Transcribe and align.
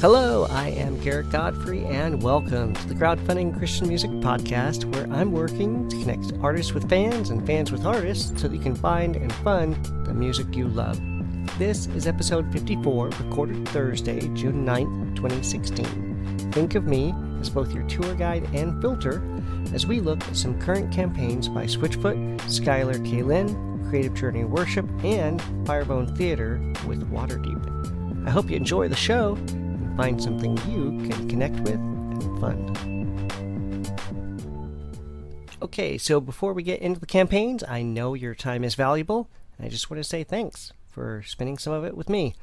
Hello, 0.00 0.46
I 0.48 0.68
am 0.68 1.00
Garrett 1.00 1.28
Godfrey, 1.30 1.84
and 1.84 2.22
welcome 2.22 2.72
to 2.72 2.86
the 2.86 2.94
Crowdfunding 2.94 3.58
Christian 3.58 3.88
Music 3.88 4.12
Podcast, 4.12 4.84
where 4.94 5.12
I'm 5.12 5.32
working 5.32 5.88
to 5.88 5.96
connect 5.98 6.34
artists 6.40 6.72
with 6.72 6.88
fans 6.88 7.30
and 7.30 7.44
fans 7.44 7.72
with 7.72 7.84
artists 7.84 8.40
so 8.40 8.46
that 8.46 8.54
you 8.54 8.62
can 8.62 8.76
find 8.76 9.16
and 9.16 9.32
fund 9.32 9.74
the 10.06 10.14
music 10.14 10.54
you 10.54 10.68
love. 10.68 11.00
This 11.58 11.88
is 11.88 12.06
episode 12.06 12.52
54, 12.52 13.08
recorded 13.08 13.68
Thursday, 13.70 14.20
June 14.34 14.64
9th, 14.64 15.16
2016. 15.16 16.52
Think 16.52 16.76
of 16.76 16.84
me 16.84 17.12
as 17.40 17.50
both 17.50 17.74
your 17.74 17.82
tour 17.88 18.14
guide 18.14 18.48
and 18.54 18.80
filter 18.80 19.20
as 19.74 19.88
we 19.88 19.98
look 19.98 20.22
at 20.28 20.36
some 20.36 20.60
current 20.60 20.94
campaigns 20.94 21.48
by 21.48 21.64
Switchfoot, 21.64 22.38
Skylar 22.42 23.04
Kaylin, 23.04 23.88
Creative 23.88 24.14
Journey 24.14 24.44
Worship, 24.44 24.86
and 25.02 25.42
Firebone 25.66 26.14
Theater 26.14 26.60
with 26.86 27.10
Waterdeep. 27.10 28.28
I 28.28 28.30
hope 28.30 28.48
you 28.48 28.56
enjoy 28.56 28.86
the 28.86 28.94
show 28.94 29.36
find 29.98 30.22
something 30.22 30.56
you 30.58 30.96
can 31.08 31.28
connect 31.28 31.58
with 31.58 31.74
and 31.74 32.40
fund. 32.40 32.78
Okay, 35.60 35.98
so 35.98 36.20
before 36.20 36.52
we 36.52 36.62
get 36.62 36.80
into 36.80 37.00
the 37.00 37.06
campaigns, 37.06 37.64
I 37.66 37.82
know 37.82 38.14
your 38.14 38.36
time 38.36 38.62
is 38.62 38.76
valuable, 38.76 39.28
and 39.56 39.66
I 39.66 39.68
just 39.68 39.90
want 39.90 39.98
to 39.98 40.08
say 40.08 40.22
thanks 40.22 40.72
for 40.88 41.24
spending 41.26 41.58
some 41.58 41.72
of 41.72 41.84
it 41.84 41.96
with 41.96 42.08
me. 42.08 42.36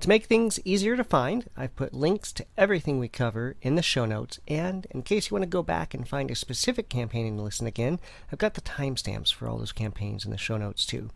To 0.00 0.08
make 0.08 0.24
things 0.24 0.58
easier 0.64 0.96
to 0.96 1.04
find, 1.04 1.48
I've 1.56 1.76
put 1.76 1.94
links 1.94 2.32
to 2.32 2.46
everything 2.58 2.98
we 2.98 3.06
cover 3.06 3.54
in 3.62 3.76
the 3.76 3.82
show 3.82 4.04
notes, 4.04 4.40
and 4.48 4.88
in 4.90 5.02
case 5.02 5.30
you 5.30 5.36
want 5.36 5.44
to 5.44 5.48
go 5.48 5.62
back 5.62 5.94
and 5.94 6.08
find 6.08 6.28
a 6.32 6.34
specific 6.34 6.88
campaign 6.88 7.24
and 7.24 7.40
listen 7.40 7.68
again, 7.68 8.00
I've 8.32 8.40
got 8.40 8.54
the 8.54 8.60
timestamps 8.60 9.32
for 9.32 9.46
all 9.46 9.58
those 9.58 9.70
campaigns 9.70 10.24
in 10.24 10.32
the 10.32 10.38
show 10.38 10.56
notes 10.56 10.84
too. 10.84 11.10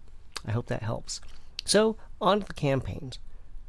I 0.46 0.52
hope 0.52 0.66
that 0.68 0.84
helps. 0.84 1.20
So, 1.64 1.96
on 2.20 2.42
to 2.42 2.46
the 2.46 2.54
campaigns. 2.54 3.18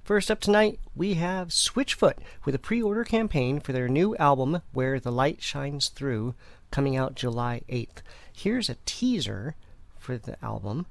First 0.03 0.31
up 0.31 0.39
tonight, 0.39 0.79
we 0.95 1.13
have 1.13 1.49
Switchfoot 1.49 2.15
with 2.43 2.55
a 2.55 2.59
pre 2.59 2.81
order 2.81 3.03
campaign 3.03 3.59
for 3.59 3.71
their 3.71 3.87
new 3.87 4.15
album, 4.15 4.61
Where 4.73 4.99
the 4.99 5.11
Light 5.11 5.43
Shines 5.43 5.89
Through, 5.89 6.34
coming 6.71 6.95
out 6.95 7.13
July 7.13 7.62
8th. 7.70 8.01
Here's 8.34 8.67
a 8.67 8.77
teaser 8.85 9.55
for 9.99 10.17
the 10.17 10.43
album. 10.43 10.87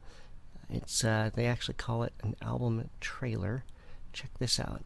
It's 0.71 1.03
uh, 1.03 1.31
They 1.35 1.47
actually 1.47 1.75
call 1.75 2.05
it 2.05 2.13
an 2.23 2.37
album 2.41 2.89
trailer. 3.01 3.65
Check 4.13 4.31
this 4.39 4.61
out. 4.61 4.85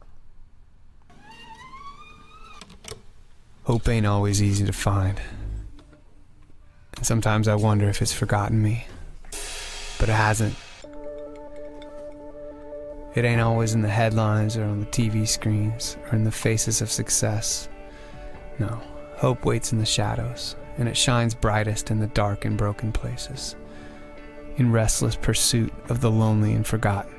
Hope 3.65 3.87
ain't 3.87 4.07
always 4.07 4.41
easy 4.41 4.65
to 4.65 4.73
find. 4.73 5.21
And 6.97 7.05
sometimes 7.05 7.47
I 7.47 7.55
wonder 7.55 7.87
if 7.89 8.01
it's 8.01 8.13
forgotten 8.13 8.61
me. 8.61 8.87
But 9.99 10.09
it 10.09 10.13
hasn't. 10.13 10.55
It 13.15 13.23
ain't 13.23 13.39
always 13.39 13.73
in 13.73 13.81
the 13.81 13.87
headlines 13.87 14.57
or 14.57 14.65
on 14.65 14.81
the 14.81 14.85
TV 14.87 15.25
screens 15.25 15.95
or 16.11 16.17
in 16.17 16.25
the 16.25 16.31
faces 16.31 16.81
of 16.81 16.91
success. 16.91 17.69
No, 18.59 18.81
hope 19.15 19.45
waits 19.45 19.71
in 19.71 19.79
the 19.79 19.85
shadows, 19.85 20.57
and 20.77 20.89
it 20.89 20.97
shines 20.97 21.33
brightest 21.33 21.91
in 21.91 21.99
the 21.99 22.07
dark 22.07 22.43
and 22.43 22.57
broken 22.57 22.91
places, 22.91 23.55
in 24.57 24.69
restless 24.69 25.15
pursuit 25.15 25.71
of 25.87 26.01
the 26.01 26.11
lonely 26.11 26.53
and 26.53 26.67
forgotten. 26.67 27.13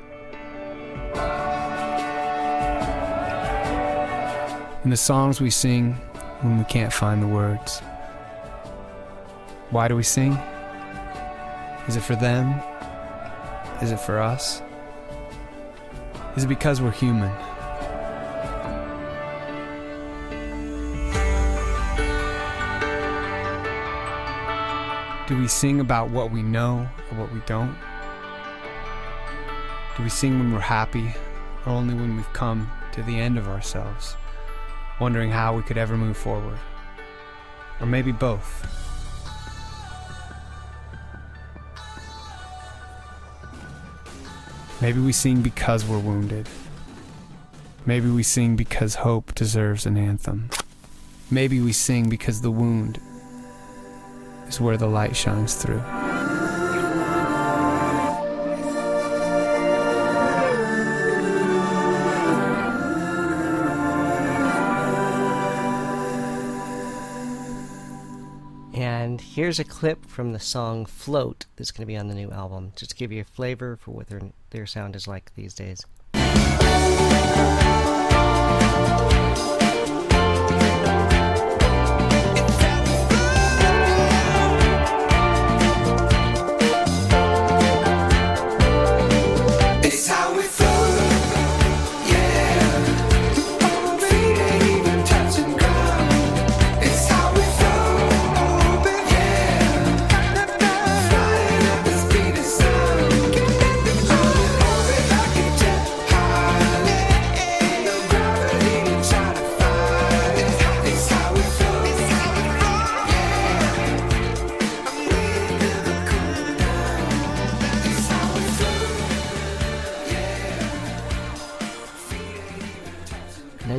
In 4.83 4.91
the 4.91 4.97
songs 4.97 5.41
we 5.41 5.49
sing 5.49 5.93
when 6.41 6.59
we 6.59 6.63
can't 6.65 6.93
find 6.93 7.23
the 7.23 7.27
words. 7.27 7.79
Why 9.71 9.87
do 9.87 9.95
we 9.95 10.03
sing? 10.03 10.33
Is 11.87 11.95
it 11.95 12.03
for 12.03 12.15
them? 12.15 12.53
Is 13.81 13.91
it 13.91 13.99
for 13.99 14.19
us? 14.19 14.61
Is 16.37 16.45
because 16.45 16.81
we're 16.81 16.91
human? 16.91 17.31
Do 25.27 25.35
we 25.35 25.47
sing 25.47 25.79
about 25.79 26.11
what 26.11 26.29
we 26.29 26.43
know 26.43 26.87
or 27.11 27.17
what 27.17 27.33
we 27.33 27.39
don't? 27.47 27.75
Do 29.97 30.03
we 30.03 30.09
sing 30.09 30.37
when 30.37 30.53
we're 30.53 30.59
happy 30.59 31.11
or 31.65 31.71
only 31.71 31.95
when 31.95 32.15
we've 32.15 32.33
come 32.33 32.69
to 32.91 33.01
the 33.01 33.19
end 33.19 33.39
of 33.39 33.47
ourselves, 33.47 34.15
wondering 35.01 35.31
how 35.31 35.55
we 35.55 35.63
could 35.63 35.79
ever 35.79 35.97
move 35.97 36.17
forward? 36.17 36.59
Or 37.81 37.87
maybe 37.87 38.11
both? 38.11 38.96
Maybe 44.79 44.99
we 44.99 45.11
sing 45.11 45.41
because 45.41 45.85
we're 45.85 45.97
wounded. 45.97 46.47
Maybe 47.87 48.11
we 48.11 48.21
sing 48.21 48.55
because 48.55 48.95
hope 48.95 49.33
deserves 49.33 49.87
an 49.87 49.97
anthem. 49.97 50.51
Maybe 51.31 51.59
we 51.59 51.73
sing 51.73 52.09
because 52.09 52.41
the 52.41 52.51
wound 52.51 52.99
is 54.47 54.61
where 54.61 54.77
the 54.77 54.87
light 54.87 55.15
shines 55.15 55.55
through. 55.55 55.81
Here's 69.47 69.59
a 69.59 69.63
clip 69.63 70.05
from 70.05 70.33
the 70.33 70.39
song 70.41 70.85
Float 70.85 71.45
that's 71.55 71.71
going 71.71 71.83
to 71.83 71.87
be 71.87 71.95
on 71.95 72.09
the 72.09 72.13
new 72.13 72.29
album, 72.31 72.73
just 72.75 72.91
to 72.91 72.97
give 72.97 73.13
you 73.13 73.21
a 73.21 73.23
flavor 73.23 73.77
for 73.77 73.91
what 73.91 74.07
their, 74.07 74.19
their 74.49 74.65
sound 74.65 74.93
is 74.93 75.07
like 75.07 75.31
these 75.35 75.53
days. 75.53 75.85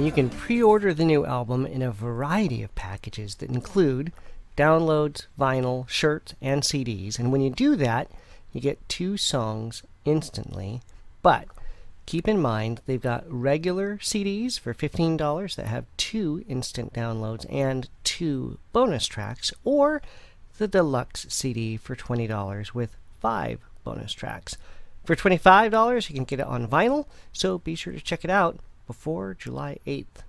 You 0.08 0.12
can 0.14 0.30
pre-order 0.30 0.94
the 0.94 1.04
new 1.04 1.26
album 1.26 1.66
in 1.66 1.82
a 1.82 1.92
variety 1.92 2.62
of 2.62 2.74
packages 2.74 3.34
that 3.34 3.50
include 3.50 4.10
downloads, 4.56 5.26
vinyl, 5.38 5.86
shirts, 5.86 6.34
and 6.40 6.62
CDs. 6.62 7.18
And 7.18 7.30
when 7.30 7.42
you 7.42 7.50
do 7.50 7.76
that, 7.76 8.10
you 8.50 8.58
get 8.62 8.88
two 8.88 9.18
songs 9.18 9.82
instantly. 10.06 10.80
But 11.20 11.48
keep 12.06 12.26
in 12.26 12.40
mind 12.40 12.80
they've 12.86 13.02
got 13.02 13.30
regular 13.30 13.98
CDs 13.98 14.58
for 14.58 14.72
$15 14.72 15.56
that 15.56 15.66
have 15.66 15.84
two 15.98 16.42
instant 16.48 16.94
downloads 16.94 17.44
and 17.52 17.90
two 18.02 18.58
bonus 18.72 19.06
tracks, 19.06 19.52
or 19.62 20.00
the 20.56 20.66
deluxe 20.66 21.26
CD 21.28 21.76
for 21.76 21.94
$20 21.94 22.72
with 22.72 22.96
five 23.20 23.60
bonus 23.84 24.14
tracks. 24.14 24.56
For 25.04 25.14
$25, 25.14 26.08
you 26.08 26.14
can 26.14 26.24
get 26.24 26.40
it 26.40 26.46
on 26.46 26.66
vinyl, 26.66 27.04
so 27.30 27.58
be 27.58 27.74
sure 27.74 27.92
to 27.92 28.00
check 28.00 28.24
it 28.24 28.30
out 28.30 28.58
before 28.88 29.34
July 29.34 29.78
8th. 29.86 30.24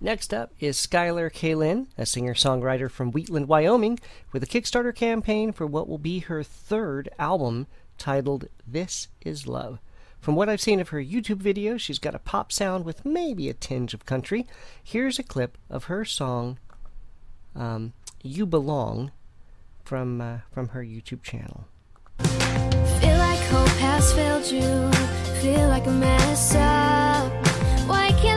Next 0.00 0.34
up 0.34 0.52
is 0.60 0.76
Skylar 0.76 1.32
Kaylin, 1.32 1.86
a 1.96 2.04
singer 2.04 2.34
songwriter 2.34 2.90
from 2.90 3.10
Wheatland, 3.10 3.48
Wyoming, 3.48 3.98
with 4.32 4.42
a 4.42 4.46
Kickstarter 4.46 4.94
campaign 4.94 5.52
for 5.52 5.66
what 5.66 5.88
will 5.88 5.96
be 5.96 6.18
her 6.18 6.42
third 6.42 7.08
album 7.18 7.66
titled 7.96 8.48
This 8.66 9.08
Is 9.22 9.46
Love. 9.46 9.78
From 10.20 10.34
what 10.34 10.48
I've 10.48 10.60
seen 10.60 10.80
of 10.80 10.88
her 10.88 11.02
YouTube 11.02 11.36
videos, 11.40 11.80
she's 11.80 11.98
got 11.98 12.14
a 12.14 12.18
pop 12.18 12.50
sound 12.50 12.84
with 12.84 13.06
maybe 13.06 13.48
a 13.48 13.54
tinge 13.54 13.94
of 13.94 14.04
country. 14.04 14.46
Here's 14.82 15.18
a 15.18 15.22
clip 15.22 15.56
of 15.70 15.84
her 15.84 16.04
song 16.04 16.58
um, 17.54 17.92
"You 18.22 18.46
Belong" 18.46 19.12
from 19.84 20.20
uh, 20.20 20.38
from 20.50 20.68
her 20.68 20.82
YouTube 20.82 21.22
channel. 21.22 21.66
Feel 22.18 23.18
like 23.18 23.40
hope 23.48 23.68
has 23.68 24.12
failed 24.12 24.50
you. 24.50 24.90
Feel 25.40 25.68
like 25.68 25.86
a 25.86 25.92
mess. 25.92 26.54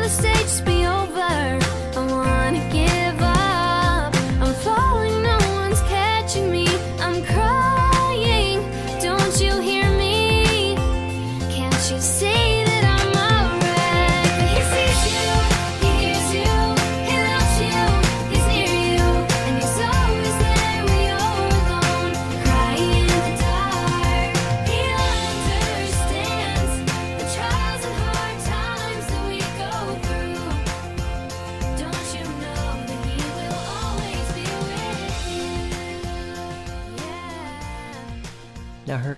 The 0.08 0.14
stage 0.14 0.38
just 0.38 0.77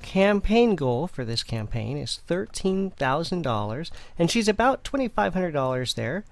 campaign 0.09 0.73
goal 0.73 1.05
for 1.05 1.23
this 1.23 1.43
campaign 1.43 1.95
is 1.95 2.21
$13,000, 2.27 3.91
and 4.17 4.31
she's 4.31 4.47
about 4.47 4.83
$2,500 4.83 5.93
there 5.93 6.25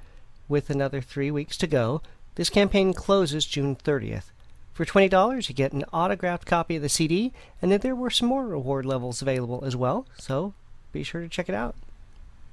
with 0.47 0.71
another 0.71 0.99
three 0.99 1.29
weeks 1.29 1.55
to 1.57 1.67
go. 1.67 2.01
This 2.33 2.49
campaign 2.49 2.95
closes 2.95 3.45
June 3.45 3.75
30th. 3.75 4.31
For 4.73 4.83
$20, 4.83 5.47
you 5.47 5.53
get 5.53 5.73
an 5.73 5.85
autographed 5.93 6.47
copy 6.47 6.77
of 6.77 6.81
the 6.81 6.89
CD, 6.89 7.33
and 7.61 7.71
then 7.71 7.81
there 7.81 7.93
were 7.93 8.09
some 8.09 8.27
more 8.27 8.47
reward 8.47 8.83
levels 8.83 9.21
available 9.21 9.63
as 9.63 9.75
well, 9.75 10.07
so 10.17 10.55
be 10.91 11.03
sure 11.03 11.21
to 11.21 11.29
check 11.29 11.47
it 11.47 11.53
out. 11.53 11.75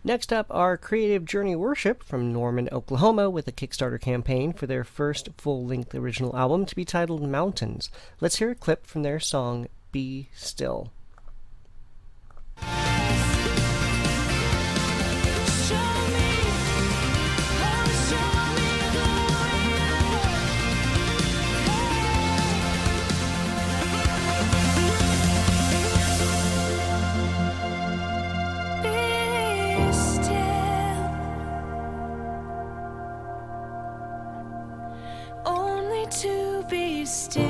Next 0.05 0.31
up, 0.31 0.47
our 0.51 0.77
Creative 0.77 1.25
Journey 1.25 1.57
Worship 1.57 2.03
from 2.03 2.35
Norman, 2.35 2.69
Oklahoma, 2.71 3.31
with 3.31 3.49
a 3.49 3.53
Kickstarter 3.53 3.99
campaign 3.99 4.53
for 4.53 4.67
their 4.67 4.85
first 4.85 5.31
full 5.39 5.65
length 5.65 5.95
original 5.95 6.37
album 6.37 6.67
to 6.67 6.77
be 6.77 6.85
titled 6.85 7.23
Mountains. 7.23 7.89
Let's 8.21 8.37
hear 8.37 8.51
a 8.51 8.55
clip 8.55 8.87
from 8.87 9.05
their 9.05 9.21
song 9.21 9.69
Be 9.91 10.29
Still. 10.35 10.91
To 36.21 36.65
be 36.71 37.05
still. 37.05 37.45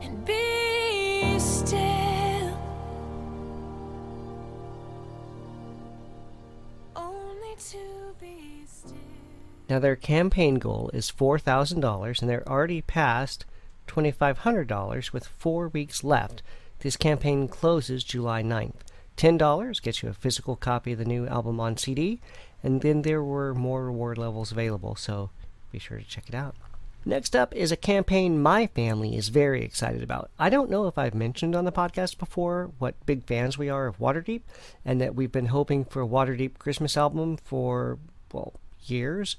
And 0.00 0.24
be 0.24 1.38
still. 1.38 2.58
Only 6.96 7.56
to 7.58 8.14
be 8.18 8.64
still. 8.66 8.96
Now, 9.68 9.78
their 9.78 9.96
campaign 9.96 10.54
goal 10.54 10.90
is 10.94 11.12
$4,000, 11.12 12.20
and 12.20 12.30
they're 12.30 12.48
already 12.48 12.80
past 12.80 13.44
$2,500 13.86 15.12
with 15.12 15.26
four 15.26 15.68
weeks 15.68 16.02
left. 16.02 16.42
This 16.78 16.96
campaign 16.96 17.48
closes 17.48 18.02
July 18.02 18.42
9th. 18.42 18.89
$10 19.16 19.82
gets 19.82 20.02
you 20.02 20.08
a 20.08 20.14
physical 20.14 20.56
copy 20.56 20.92
of 20.92 20.98
the 20.98 21.04
new 21.04 21.26
album 21.26 21.60
on 21.60 21.76
CD, 21.76 22.20
and 22.62 22.80
then 22.82 23.02
there 23.02 23.22
were 23.22 23.54
more 23.54 23.84
reward 23.84 24.18
levels 24.18 24.52
available, 24.52 24.96
so 24.96 25.30
be 25.72 25.78
sure 25.78 25.98
to 25.98 26.04
check 26.04 26.28
it 26.28 26.34
out. 26.34 26.56
Next 27.04 27.34
up 27.34 27.54
is 27.54 27.72
a 27.72 27.76
campaign 27.76 28.42
my 28.42 28.66
family 28.66 29.16
is 29.16 29.30
very 29.30 29.64
excited 29.64 30.02
about. 30.02 30.30
I 30.38 30.50
don't 30.50 30.70
know 30.70 30.86
if 30.86 30.98
I've 30.98 31.14
mentioned 31.14 31.56
on 31.56 31.64
the 31.64 31.72
podcast 31.72 32.18
before 32.18 32.72
what 32.78 33.06
big 33.06 33.24
fans 33.24 33.56
we 33.56 33.70
are 33.70 33.86
of 33.86 33.98
Waterdeep, 33.98 34.42
and 34.84 35.00
that 35.00 35.14
we've 35.14 35.32
been 35.32 35.46
hoping 35.46 35.86
for 35.86 36.02
a 36.02 36.06
Waterdeep 36.06 36.58
Christmas 36.58 36.98
album 36.98 37.38
for, 37.38 37.98
well, 38.32 38.52
years. 38.84 39.36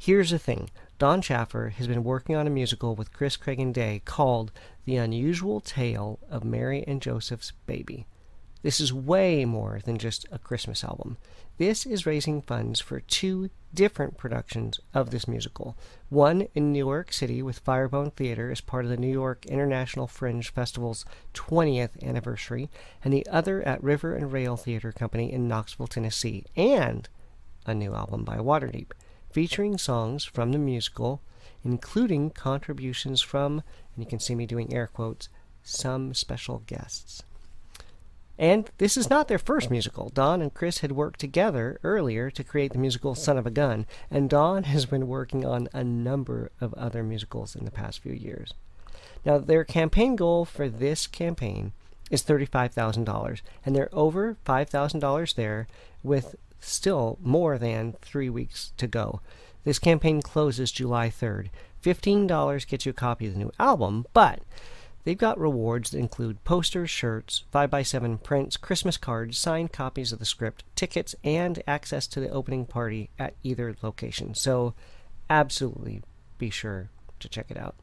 Here's 0.00 0.30
the 0.30 0.38
thing 0.38 0.68
Don 0.98 1.22
Chaffer 1.22 1.68
has 1.70 1.86
been 1.86 2.02
working 2.02 2.34
on 2.34 2.48
a 2.48 2.50
musical 2.50 2.96
with 2.96 3.12
Chris 3.12 3.36
Cragin-Day 3.36 4.02
called 4.04 4.50
The 4.84 4.96
Unusual 4.96 5.60
Tale 5.60 6.18
of 6.28 6.42
Mary 6.42 6.82
and 6.88 7.00
Joseph's 7.00 7.52
Baby. 7.66 8.06
This 8.62 8.78
is 8.78 8.92
way 8.92 9.46
more 9.46 9.80
than 9.84 9.96
just 9.96 10.26
a 10.30 10.38
Christmas 10.38 10.84
album. 10.84 11.16
This 11.56 11.86
is 11.86 12.04
raising 12.04 12.42
funds 12.42 12.78
for 12.78 13.00
two 13.00 13.48
different 13.72 14.18
productions 14.18 14.78
of 14.92 15.10
this 15.10 15.26
musical. 15.26 15.78
One 16.10 16.46
in 16.54 16.70
New 16.70 16.86
York 16.86 17.10
City 17.10 17.40
with 17.40 17.60
Firebone 17.60 18.10
Theater 18.10 18.50
as 18.50 18.60
part 18.60 18.84
of 18.84 18.90
the 18.90 18.98
New 18.98 19.10
York 19.10 19.46
International 19.46 20.06
Fringe 20.06 20.52
Festival's 20.52 21.06
20th 21.32 22.02
anniversary, 22.02 22.68
and 23.02 23.14
the 23.14 23.26
other 23.28 23.62
at 23.62 23.82
River 23.82 24.14
and 24.14 24.30
Rail 24.30 24.58
Theater 24.58 24.92
Company 24.92 25.32
in 25.32 25.48
Knoxville, 25.48 25.86
Tennessee, 25.86 26.44
and 26.54 27.08
a 27.64 27.74
new 27.74 27.94
album 27.94 28.24
by 28.24 28.36
Waterdeep, 28.36 28.90
featuring 29.30 29.78
songs 29.78 30.24
from 30.24 30.52
the 30.52 30.58
musical, 30.58 31.22
including 31.64 32.28
contributions 32.28 33.22
from, 33.22 33.62
and 33.94 34.04
you 34.04 34.06
can 34.06 34.20
see 34.20 34.34
me 34.34 34.44
doing 34.44 34.74
air 34.74 34.86
quotes, 34.86 35.30
some 35.62 36.12
special 36.12 36.58
guests. 36.66 37.22
And 38.40 38.70
this 38.78 38.96
is 38.96 39.10
not 39.10 39.28
their 39.28 39.38
first 39.38 39.70
musical. 39.70 40.08
Don 40.08 40.40
and 40.40 40.54
Chris 40.54 40.78
had 40.78 40.92
worked 40.92 41.20
together 41.20 41.78
earlier 41.84 42.30
to 42.30 42.42
create 42.42 42.72
the 42.72 42.78
musical 42.78 43.14
Son 43.14 43.36
of 43.36 43.46
a 43.46 43.50
Gun, 43.50 43.84
and 44.10 44.30
Don 44.30 44.62
has 44.62 44.86
been 44.86 45.08
working 45.08 45.44
on 45.44 45.68
a 45.74 45.84
number 45.84 46.50
of 46.58 46.72
other 46.72 47.02
musicals 47.02 47.54
in 47.54 47.66
the 47.66 47.70
past 47.70 47.98
few 47.98 48.14
years. 48.14 48.54
Now, 49.26 49.36
their 49.36 49.62
campaign 49.62 50.16
goal 50.16 50.46
for 50.46 50.70
this 50.70 51.06
campaign 51.06 51.72
is 52.10 52.22
$35,000, 52.22 53.42
and 53.66 53.76
they're 53.76 53.90
over 53.92 54.38
$5,000 54.46 55.34
there 55.34 55.68
with 56.02 56.34
still 56.60 57.18
more 57.20 57.58
than 57.58 57.92
three 58.00 58.30
weeks 58.30 58.72
to 58.78 58.86
go. 58.86 59.20
This 59.64 59.78
campaign 59.78 60.22
closes 60.22 60.72
July 60.72 61.10
3rd. 61.10 61.50
$15 61.84 62.66
gets 62.66 62.86
you 62.86 62.90
a 62.90 62.94
copy 62.94 63.26
of 63.26 63.34
the 63.34 63.38
new 63.38 63.52
album, 63.58 64.06
but 64.14 64.40
They've 65.04 65.16
got 65.16 65.38
rewards 65.38 65.90
that 65.90 65.98
include 65.98 66.44
posters, 66.44 66.90
shirts, 66.90 67.44
5x7 67.52 68.22
prints, 68.22 68.56
Christmas 68.56 68.96
cards, 68.96 69.38
signed 69.38 69.72
copies 69.72 70.12
of 70.12 70.18
the 70.18 70.26
script, 70.26 70.62
tickets, 70.74 71.14
and 71.24 71.62
access 71.66 72.06
to 72.08 72.20
the 72.20 72.28
opening 72.28 72.66
party 72.66 73.08
at 73.18 73.34
either 73.42 73.74
location. 73.82 74.34
So, 74.34 74.74
absolutely 75.30 76.02
be 76.38 76.50
sure 76.50 76.90
to 77.20 77.28
check 77.28 77.46
it 77.50 77.56
out. 77.56 77.76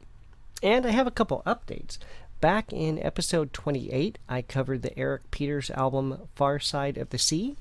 And 0.62 0.86
I 0.86 0.90
have 0.90 1.06
a 1.06 1.12
couple 1.12 1.42
updates. 1.44 1.98
Back 2.40 2.72
in 2.72 3.00
episode 3.00 3.52
28, 3.52 4.18
I 4.28 4.42
covered 4.42 4.82
the 4.82 4.96
Eric 4.96 5.30
Peters 5.32 5.70
album 5.70 6.28
Far 6.36 6.60
Side 6.60 6.96
of 6.96 7.10
the 7.10 7.18
Sea. 7.18 7.56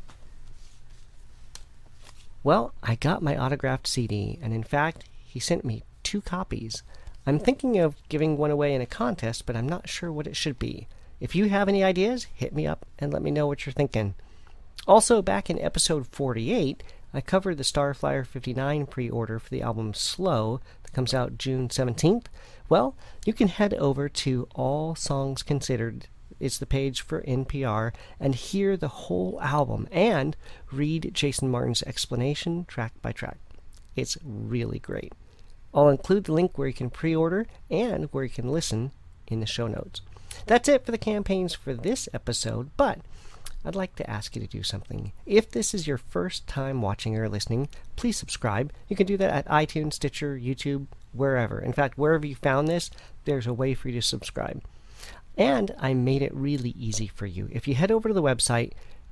Well, 2.44 2.74
I 2.84 2.96
got 2.96 3.24
my 3.24 3.36
autographed 3.36 3.88
CD, 3.88 4.38
and 4.42 4.54
in 4.54 4.64
fact, 4.64 5.06
he 5.26 5.40
sent 5.40 5.66
me 5.66 5.84
two 6.04 6.22
copies. 6.22 6.84
I'm 7.28 7.40
thinking 7.40 7.78
of 7.78 7.98
giving 8.08 8.38
one 8.38 8.52
away 8.52 8.74
in 8.74 8.80
a 8.80 8.86
contest, 8.86 9.46
but 9.46 9.58
I'm 9.58 9.68
not 9.68 9.90
sure 9.90 10.10
what 10.10 10.28
it 10.28 10.38
should 10.38 10.58
be. 10.58 10.88
If 11.20 11.36
you 11.36 11.50
have 11.50 11.68
any 11.68 11.84
ideas, 11.84 12.28
hit 12.34 12.56
me 12.56 12.66
up 12.66 12.86
and 13.00 13.12
let 13.12 13.22
me 13.22 13.32
know 13.32 13.48
what 13.48 13.66
you're 13.66 13.74
thinking. 13.74 14.16
Also, 14.88 15.22
back 15.22 15.50
in 15.50 15.60
episode 15.60 16.08
48, 16.08 16.84
I 17.14 17.20
covered 17.20 17.58
the 17.58 17.66
Starflyer 17.66 18.26
59 18.26 18.86
pre 18.86 19.10
order 19.10 19.40
for 19.40 19.50
the 19.50 19.62
album 19.62 19.94
Slow 19.94 20.62
that 20.84 20.94
comes 20.94 21.14
out 21.14 21.38
June 21.38 21.68
17th. 21.68 22.28
Well, 22.70 22.96
you 23.26 23.34
can 23.34 23.50
head 23.50 23.74
over 23.74 24.08
to 24.08 24.48
All 24.56 24.96
Songs 24.96 25.44
Considered. 25.44 26.08
It's 26.40 26.58
the 26.58 26.66
page 26.66 27.02
for 27.02 27.24
NPR 27.24 27.92
and 28.22 28.36
hear 28.36 28.78
the 28.78 28.88
whole 28.88 29.38
album 29.42 29.90
and 29.92 30.38
read 30.72 31.12
Jason 31.14 31.52
Martin's 31.52 31.84
explanation 31.84 32.64
track 32.70 32.94
by 33.02 33.12
track. 33.12 33.38
It's 33.98 34.18
really 34.24 34.80
great. 34.80 35.12
I'll 35.78 35.88
include 35.90 36.24
the 36.24 36.34
link 36.34 36.58
where 36.58 36.68
you 36.68 36.74
can 36.74 36.90
pre 36.90 37.16
order 37.16 37.46
and 37.70 38.06
where 38.06 38.24
you 38.24 38.32
can 38.32 38.50
listen 38.50 38.90
in 39.28 39.42
the 39.42 39.46
show 39.46 39.68
notes. 39.68 40.02
That's 40.48 40.68
it 40.68 40.84
for 40.84 40.92
the 40.92 40.98
campaigns 40.98 41.54
for 41.54 41.76
this 41.76 42.10
episode, 42.16 42.72
but 42.78 42.98
I'd 43.64 43.76
like 43.76 43.96
to 43.98 44.10
ask 44.10 44.36
you 44.36 44.42
to 44.42 44.48
do 44.48 44.64
something. 44.64 45.12
If 45.28 45.52
this 45.52 45.76
is 45.76 45.86
your 45.86 46.00
first 46.00 46.48
time 46.48 46.82
watching 46.82 47.16
or 47.16 47.30
listening, 47.30 47.70
please 47.96 48.18
subscribe. 48.18 48.74
You 48.88 48.96
can 48.96 49.06
do 49.06 49.18
that 49.18 49.32
at 49.32 49.48
iTunes, 49.48 49.94
Stitcher, 49.94 50.36
YouTube, 50.36 50.88
wherever. 51.14 51.60
In 51.60 51.74
fact, 51.74 51.96
wherever 51.96 52.26
you 52.26 52.34
found 52.34 52.68
this, 52.68 52.90
there's 53.26 53.46
a 53.46 53.54
way 53.54 53.76
for 53.76 53.90
you 53.90 54.02
to 54.02 54.08
subscribe. 54.08 54.64
And 55.38 55.76
I 55.78 55.94
made 55.94 56.24
it 56.24 56.34
really 56.34 56.72
easy 56.72 57.06
for 57.06 57.28
you. 57.28 57.50
If 57.52 57.68
you 57.68 57.76
head 57.76 57.92
over 57.92 58.10
to 58.10 58.16
the 58.16 58.24
website, 58.24 58.72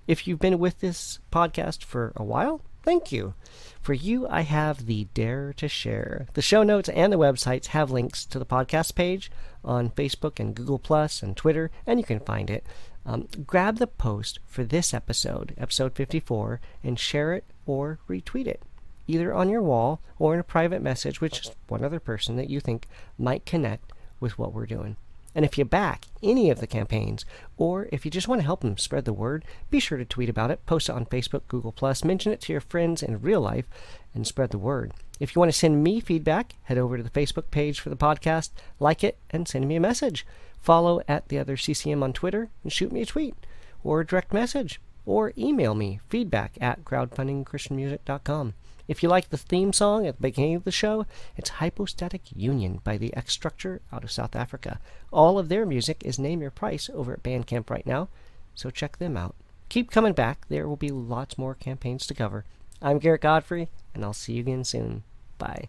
If 0.08 0.28
you've 0.28 0.40
been 0.40 0.60
with 0.60 0.80
this 0.80 1.20
podcast 1.32 1.84
for 1.84 2.14
a 2.16 2.24
while, 2.24 2.62
thank 2.84 3.12
you. 3.12 3.34
For 3.82 3.94
you, 3.94 4.28
I 4.30 4.42
have 4.42 4.86
the 4.86 5.08
Dare 5.14 5.54
to 5.58 5.68
Share. 5.68 6.28
The 6.34 6.42
show 6.42 6.64
notes 6.64 6.90
and 6.90 7.12
the 7.12 7.18
websites 7.18 7.68
have 7.68 7.92
links 7.92 8.26
to 8.26 8.40
the 8.40 8.46
podcast 8.46 8.96
page 8.96 9.30
on 9.64 9.90
Facebook 9.90 10.40
and 10.40 10.56
Google 10.56 10.80
Plus 10.80 11.22
and 11.22 11.36
Twitter, 11.36 11.72
and 11.86 12.00
you 12.00 12.06
can 12.06 12.20
find 12.22 12.50
it. 12.50 12.66
Um, 13.06 13.28
grab 13.46 13.78
the 13.78 13.88
post 13.88 14.40
for 14.46 14.64
this 14.64 14.94
episode, 14.94 15.54
episode 15.58 15.94
54, 15.94 16.60
and 16.84 17.00
share 17.00 17.34
it 17.34 17.46
or 17.66 18.00
retweet 18.10 18.48
it, 18.48 18.62
either 19.08 19.34
on 19.34 19.50
your 19.50 19.62
wall 19.62 20.02
or 20.20 20.34
in 20.34 20.40
a 20.40 20.44
private 20.44 20.82
message 20.82 21.22
with 21.22 21.34
just 21.34 21.56
one 21.68 21.84
other 21.84 22.00
person 22.00 22.36
that 22.36 22.50
you 22.50 22.60
think 22.60 22.88
might 23.18 23.46
connect 23.46 23.94
with 24.20 24.38
what 24.38 24.54
we're 24.54 24.66
doing. 24.66 24.96
And 25.38 25.46
if 25.46 25.58
you 25.58 25.66
back 25.66 26.06
any 26.24 26.50
of 26.50 26.60
the 26.60 26.68
campaigns, 26.68 27.24
or 27.58 27.88
if 27.92 28.06
you 28.06 28.10
just 28.10 28.28
want 28.28 28.42
to 28.42 28.46
help 28.46 28.62
them 28.62 28.78
spread 28.78 29.06
the 29.06 29.14
word, 29.14 29.46
be 29.70 29.80
sure 29.80 30.00
to 30.00 30.06
tweet 30.06 30.30
about 30.30 30.50
it, 30.50 30.66
post 30.66 30.90
it 30.90 30.94
on 30.94 31.06
Facebook, 31.06 31.42
Google, 31.48 31.76
mention 32.04 32.32
it 32.32 32.42
to 32.42 32.52
your 32.52 32.62
friends 32.62 33.04
in 33.04 33.22
real 33.22 33.42
life, 33.42 33.68
and 34.16 34.26
spread 34.26 34.50
the 34.50 34.58
word. 34.58 34.94
If 35.20 35.36
you 35.36 35.40
want 35.40 35.52
to 35.52 35.58
send 35.58 35.84
me 35.84 36.00
feedback, 36.00 36.54
head 36.64 36.80
over 36.80 36.98
to 36.98 37.04
the 37.04 37.12
Facebook 37.12 37.52
page 37.52 37.80
for 37.80 37.92
the 37.92 37.96
podcast, 37.96 38.50
like 38.80 39.04
it, 39.04 39.20
and 39.30 39.48
send 39.48 39.68
me 39.68 39.76
a 39.76 39.80
message. 39.80 40.26
Follow 40.60 41.02
at 41.08 41.28
the 41.28 41.38
other 41.38 41.56
CCM 41.56 42.02
on 42.02 42.14
Twitter 42.14 42.50
and 42.64 42.74
shoot 42.74 42.92
me 42.92 43.02
a 43.02 43.06
tweet 43.06 43.36
or 43.84 44.02
a 44.02 44.06
direct 44.06 44.34
message 44.34 44.82
or 45.06 45.34
email 45.38 45.76
me 45.76 46.00
feedback 46.10 46.58
at 46.60 46.84
crowdfundingchristianmusic.com. 46.84 48.54
If 48.88 49.04
you 49.04 49.10
like 49.10 49.30
the 49.30 49.38
theme 49.38 49.74
song 49.74 50.08
at 50.08 50.16
the 50.16 50.22
beginning 50.22 50.56
of 50.56 50.64
the 50.64 50.72
show, 50.72 51.06
it's 51.36 51.50
Hypostatic 51.50 52.22
Union 52.34 52.80
by 52.84 52.98
the 52.98 53.16
X 53.16 53.34
Structure 53.34 53.82
out 53.92 54.04
of 54.04 54.12
South 54.12 54.36
Africa. 54.36 54.80
All 55.12 55.38
of 55.38 55.50
their 55.50 55.66
music 55.66 56.02
is 56.06 56.18
Name 56.18 56.42
Your 56.42 56.52
Price 56.52 56.90
over 56.94 57.14
at 57.14 57.24
Bandcamp 57.24 57.70
right 57.70 57.86
now, 57.86 58.08
so 58.56 58.70
check 58.70 58.98
them 58.98 59.18
out. 59.18 59.36
Keep 59.68 59.92
coming 59.92 60.14
back, 60.14 60.48
there 60.48 60.68
will 60.68 60.78
be 60.78 60.90
lots 60.90 61.38
more 61.38 61.54
campaigns 61.54 62.08
to 62.08 62.14
cover. 62.14 62.46
I'm 62.82 63.00
Garrett 63.00 63.22
Godfrey, 63.22 63.68
and 63.94 64.06
I'll 64.06 64.14
see 64.14 64.34
you 64.34 64.42
again 64.42 64.64
soon. 64.64 65.04
Bye. 65.38 65.68